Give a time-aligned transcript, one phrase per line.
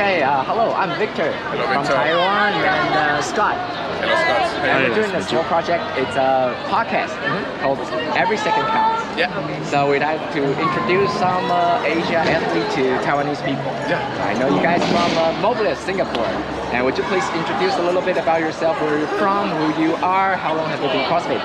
[0.00, 1.92] Okay, uh, hello, I'm Victor Hello, from Victor.
[1.92, 3.52] Taiwan and uh, Scott.
[4.00, 4.48] Hello, Scott.
[4.64, 5.84] And we're doing to a small project.
[6.00, 7.12] It's a podcast
[7.60, 7.76] called
[8.16, 9.04] Every Second Counts.
[9.20, 9.28] Yeah.
[9.68, 13.68] So we'd like to introduce some uh, Asia athlete to Taiwanese people.
[13.92, 14.00] Yeah.
[14.24, 16.32] I know you guys from uh, Mobilus, Singapore.
[16.72, 19.96] And would you please introduce a little bit about yourself, where you're from, who you
[19.96, 21.44] are, how long have you been CrossFit?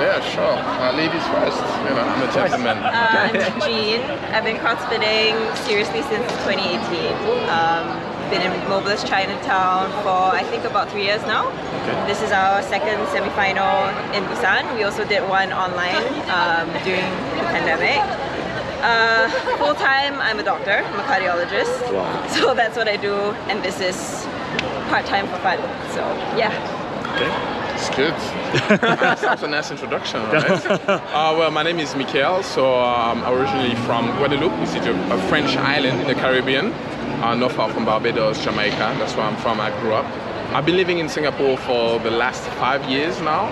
[0.00, 0.58] Yeah, sure.
[0.58, 1.62] Uh, ladies first.
[1.86, 2.78] You know, I'm a gentleman.
[2.78, 4.00] Uh, I'm Jean.
[4.34, 7.14] I've been crossfitting seriously since 2018.
[7.48, 7.86] Um,
[8.30, 11.46] been in Mobilus Chinatown for I think about three years now.
[11.46, 12.06] Okay.
[12.08, 14.74] This is our second semi-final in Busan.
[14.74, 17.06] We also did one online um, during
[17.38, 18.02] the pandemic.
[18.82, 20.82] Uh, full time, I'm a doctor.
[20.82, 21.92] I'm a cardiologist.
[21.92, 22.26] Wow.
[22.34, 23.14] So that's what I do,
[23.48, 24.26] and this is
[24.90, 25.58] part time for fun.
[25.94, 26.02] So
[26.36, 27.63] yeah.
[27.74, 28.14] It's good.
[28.80, 30.66] That's a nice introduction, right?
[30.88, 32.42] uh, well, my name is Michael.
[32.42, 36.72] So I'm originally from Guadeloupe, which is a, a French island in the Caribbean,
[37.22, 38.76] uh, not far from Barbados, Jamaica.
[38.98, 39.60] That's where I'm from.
[39.60, 40.06] I grew up.
[40.54, 43.46] I've been living in Singapore for the last five years now.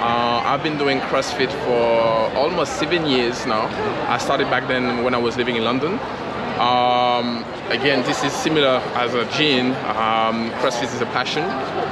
[0.00, 3.66] Uh, I've been doing CrossFit for almost seven years now.
[4.12, 6.00] I started back then when I was living in London.
[6.58, 9.66] Um, again, this is similar as a Jean.
[9.86, 11.44] Um, CrossFit is a passion.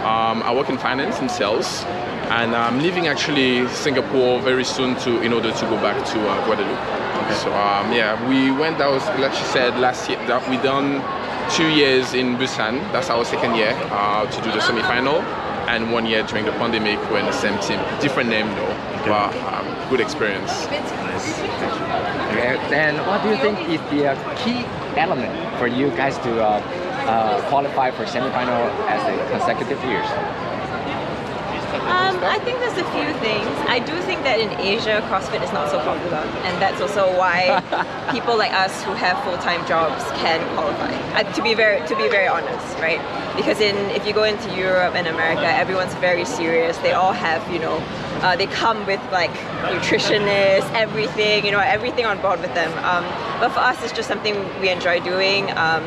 [0.03, 1.84] Um, I work in finance and sales,
[2.31, 6.44] and I'm leaving actually Singapore very soon to in order to go back to uh,
[6.47, 7.37] Guadeloupe.
[7.42, 8.78] So um, yeah, we went.
[8.78, 10.19] That was like she said last year.
[10.27, 11.00] That we done
[11.55, 12.81] two years in Busan.
[12.92, 15.22] That's our second year uh, to do the semi-final,
[15.70, 16.98] and one year during the pandemic.
[17.11, 18.75] We're in the same team, different name though.
[19.06, 20.67] But um, good experience.
[20.67, 20.83] Okay,
[22.70, 24.64] then what do you think is the uh, key
[24.96, 26.60] element for you guys to uh,
[27.06, 30.06] uh, qualify for semifinal as a consecutive years?
[31.86, 33.46] Um, I think there's a few things.
[33.68, 37.62] I do think that in Asia, CrossFit is not so popular, and that's also why
[38.12, 40.90] people like us who have full-time jobs can qualify.
[41.14, 43.00] Uh, to be very, to be very honest, right?
[43.36, 46.78] Because in if you go into Europe and America, everyone's very serious.
[46.78, 47.78] They all have, you know,
[48.22, 49.31] uh, they come with like
[49.72, 52.72] nutritionists, everything, you know, everything on board with them.
[52.84, 53.04] Um,
[53.41, 55.50] but for us, it's just something we enjoy doing.
[55.56, 55.84] Um,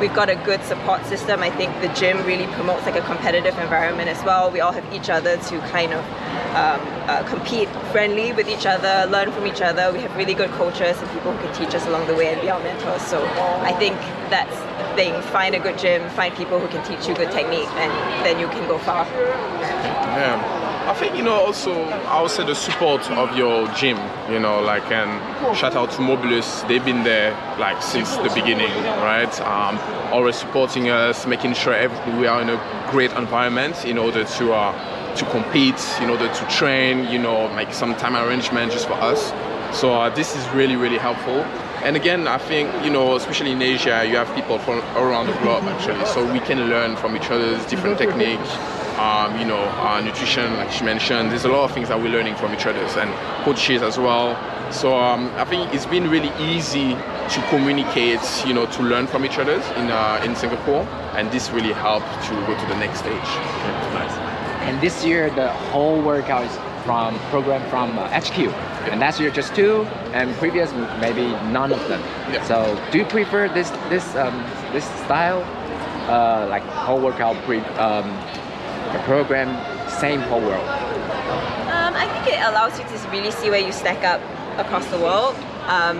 [0.00, 1.40] we've got a good support system.
[1.42, 4.50] I think the gym really promotes like a competitive environment as well.
[4.50, 6.04] We all have each other to kind of
[6.54, 9.92] um, uh, compete friendly with each other, learn from each other.
[9.92, 12.40] We have really good coaches and people who can teach us along the way and
[12.40, 13.02] be our mentors.
[13.02, 13.24] So
[13.62, 13.96] I think
[14.30, 15.20] that's the thing.
[15.32, 17.92] Find a good gym, find people who can teach you good technique, and
[18.24, 19.06] then you can go far.
[19.06, 20.61] Yeah.
[20.84, 21.72] I think you know also
[22.10, 23.98] I would say the support of your gym,
[24.28, 28.72] you know, like and shout out to Mobilus, they've been there like since the beginning,
[28.98, 29.40] right?
[29.42, 29.78] Um,
[30.12, 34.52] always supporting us, making sure every, we are in a great environment in order to
[34.52, 38.94] uh, to compete, in order to train, you know, make some time arrangement just for
[38.94, 39.32] us.
[39.78, 41.44] So uh, this is really really helpful.
[41.84, 45.38] And again, I think you know, especially in Asia, you have people from around the
[45.42, 48.50] globe actually, so we can learn from each other's different techniques
[48.98, 51.30] um, you know, uh, nutrition, like she mentioned.
[51.30, 54.36] There's a lot of things that we're learning from each other and coaches as well.
[54.72, 59.24] So um, I think it's been really easy to communicate, you know, to learn from
[59.24, 60.82] each other in uh, in Singapore,
[61.16, 63.30] and this really helped to go to the next stage.
[63.94, 64.16] Nice.
[64.68, 68.38] And this year, the whole workout is from program from uh, HQ.
[68.90, 72.00] And last year, just two, and previous maybe none of them.
[72.32, 72.42] Yeah.
[72.44, 72.56] So,
[72.90, 75.42] do you prefer this this um, this style,
[76.08, 78.10] uh, like whole workout pre um,
[78.92, 79.48] the program,
[79.88, 80.68] same whole world?
[81.72, 84.20] Um, I think it allows you to really see where you stack up
[84.58, 85.34] across the world.
[85.66, 85.98] Um,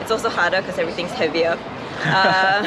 [0.00, 1.58] it's also harder because everything's heavier.
[2.04, 2.66] Uh,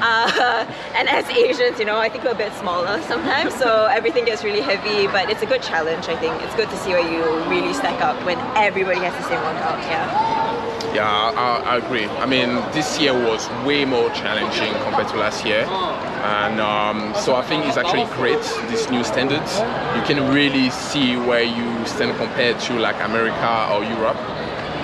[0.00, 4.24] uh, and as Asians, you know, I think we're a bit smaller sometimes, so everything
[4.24, 5.08] gets really heavy.
[5.08, 6.08] But it's a good challenge.
[6.08, 9.28] I think it's good to see where you really stack up when everybody has the
[9.28, 9.78] same workout.
[9.80, 10.94] Yeah.
[10.94, 12.06] Yeah, I, I agree.
[12.06, 15.64] I mean, this year was way more challenging compared to last year.
[16.22, 19.58] And um, so I think it's actually great, these new standards.
[19.96, 24.18] You can really see where you stand compared to like America or Europe.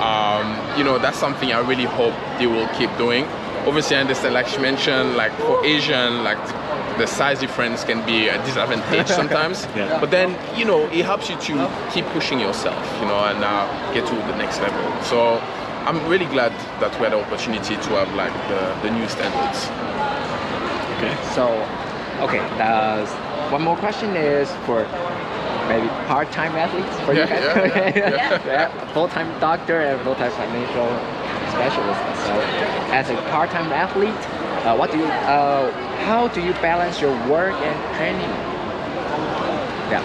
[0.00, 3.24] Um, you know, that's something I really hope they will keep doing.
[3.66, 6.38] Obviously, I understand, like she mentioned, like for Asian, like
[6.98, 9.66] the size difference can be a disadvantage sometimes.
[9.76, 10.00] Yeah.
[10.00, 13.92] But then, you know, it helps you to keep pushing yourself, you know, and uh,
[13.92, 15.02] get to the next level.
[15.02, 15.38] So
[15.86, 19.68] I'm really glad that we had the opportunity to have like the, the new standards.
[20.96, 21.14] Okay.
[21.34, 21.48] So,
[22.24, 23.06] okay, the,
[23.52, 24.84] one more question is for
[25.68, 27.96] maybe part-time athletes for Yeah, you guys.
[27.96, 30.88] yeah, yeah, Yeah, full-time doctor and full-time financial
[31.52, 32.00] specialist.
[32.26, 32.32] So,
[32.96, 34.14] as a part-time athlete,
[34.64, 35.70] uh, what do you, uh,
[36.06, 38.30] how do you balance your work and training?
[39.92, 40.02] Yeah,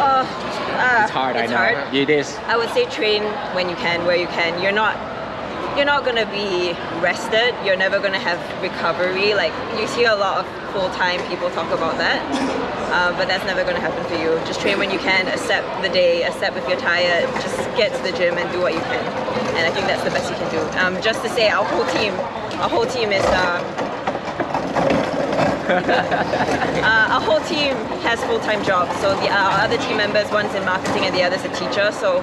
[0.00, 1.36] Uh, uh, it's hard.
[1.36, 1.80] It's I know.
[1.80, 1.94] hard.
[1.94, 2.36] It is.
[2.48, 3.22] I would say train
[3.54, 4.60] when you can, where you can.
[4.62, 4.96] You're not
[5.76, 7.54] you're not gonna be rested.
[7.64, 9.34] You're never gonna have recovery.
[9.34, 12.20] Like you see a lot of full-time people talk about that,
[12.92, 14.40] uh, but that's never gonna happen for you.
[14.46, 15.28] Just train when you can.
[15.28, 16.22] Accept the day.
[16.22, 17.28] Accept if you're tired.
[17.42, 19.04] Just get to the gym and do what you can.
[19.56, 20.60] And I think that's the best you can do.
[20.78, 22.14] Um, just to say, our whole team,
[22.60, 23.24] our whole team is.
[23.24, 23.82] Uh,
[25.68, 28.94] uh, our whole team has full-time jobs.
[29.00, 31.90] So the our other team members, one's in marketing and the other's a teacher.
[31.92, 32.22] So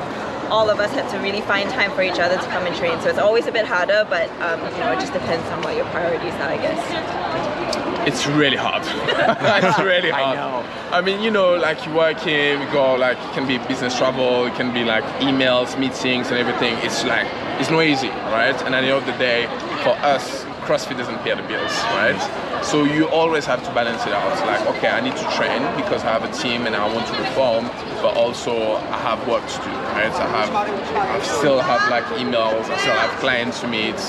[0.52, 3.00] all of us had to really find time for each other to come and train.
[3.02, 5.76] So it's always a bit harder, but um, you know, it just depends on what
[5.76, 8.08] your priorities are, I guess.
[8.08, 8.84] It's really hard.
[9.64, 10.38] it's really hard.
[10.38, 10.66] I know.
[10.92, 14.46] I mean, you know, like you working, we go like it can be business travel,
[14.46, 16.76] it can be like emails, meetings, and everything.
[16.86, 17.28] It's like
[17.60, 18.56] it's not easy, right?
[18.64, 19.46] And at the end of the day,
[19.84, 22.20] for us, CrossFit doesn't pay the bills, right?
[22.64, 24.34] So you always have to balance it out.
[24.48, 27.14] Like, okay, I need to train because I have a team and I want to
[27.14, 27.68] perform,
[28.02, 30.12] but also I have work to do, right?
[30.12, 34.00] I have, I still have like emails, I still have clients to meet.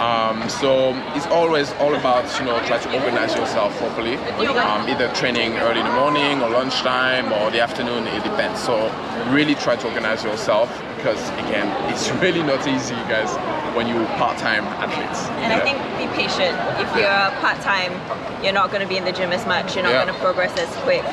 [0.00, 4.16] Um, so it's always all about you know try to organize yourself properly.
[4.16, 8.06] Um, either training early in the morning or lunchtime or the afternoon.
[8.06, 8.62] It depends.
[8.62, 8.90] So
[9.30, 13.30] really try to organize yourself because again, it's really not easy, guys,
[13.76, 15.20] when you're part-time athletes.
[15.42, 16.54] And I think be patient.
[16.82, 17.94] If you're part-time,
[18.42, 19.74] you're not going to be in the gym as much.
[19.74, 20.02] You're not Yeah.
[20.04, 21.04] going to progress as quick.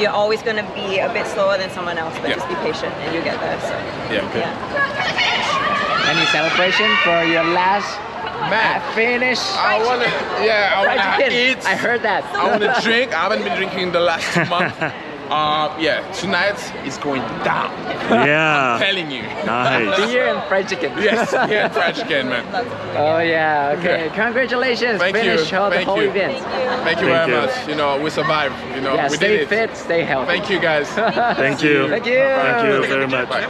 [0.00, 2.36] You're always going to be a bit slower than someone else, but Yeah.
[2.36, 3.58] just be patient and you get there.
[3.60, 3.74] So
[4.12, 4.26] yeah.
[4.42, 6.10] yeah.
[6.12, 7.88] Any celebration for your last
[8.50, 8.80] Man.
[8.82, 9.38] uh, finish?
[9.54, 10.10] I wanna,
[10.44, 11.64] yeah, I wanna eat.
[11.64, 12.24] I heard that.
[12.34, 13.14] I wanna drink.
[13.14, 14.76] I haven't been drinking in the last two months.
[15.30, 17.70] Uh, yeah, tonight is going down.
[18.12, 18.74] Yeah.
[18.74, 19.22] I'm telling you.
[19.46, 19.96] Nice.
[20.10, 20.92] Beer and fried chicken.
[20.98, 22.44] yes, yeah, fried chicken, man.
[22.96, 23.74] Oh yeah.
[23.78, 24.06] Okay.
[24.06, 24.14] Okay.
[24.14, 24.98] Congratulations.
[25.00, 25.22] Thank you.
[25.22, 26.10] Finish all the Thank whole you.
[26.10, 26.36] event.
[26.84, 27.46] Thank you Thank very you.
[27.46, 27.68] much.
[27.68, 28.54] You know, we survived.
[28.74, 29.08] You know, Yeah.
[29.10, 29.48] we did it.
[29.48, 29.74] fit.
[29.76, 30.26] Stay healthy.
[30.32, 30.88] Thank you, guys.
[30.90, 31.88] Thank you.
[31.88, 32.18] Thank you.
[32.18, 33.28] Thank you very much.
[33.30, 33.48] Bye.